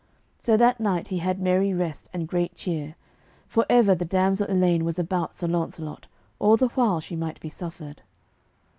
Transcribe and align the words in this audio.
So 0.39 0.57
that 0.57 0.79
night 0.79 1.09
he 1.09 1.19
had 1.19 1.39
merry 1.39 1.75
rest 1.75 2.09
and 2.11 2.27
great 2.27 2.55
cheer, 2.55 2.95
for 3.47 3.67
ever 3.69 3.93
the 3.93 4.03
damsel 4.03 4.47
Elaine 4.49 4.83
was 4.83 4.97
about 4.97 5.35
Sir 5.35 5.45
Launcelot, 5.45 6.07
all 6.39 6.57
the 6.57 6.69
while 6.69 6.99
she 6.99 7.15
might 7.15 7.39
be 7.39 7.49
suffered. 7.49 8.01